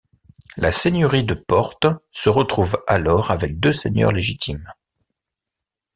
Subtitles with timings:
[0.57, 4.67] La seigneurie de Porte se retrouve alors avec deux seigneurs légitimes.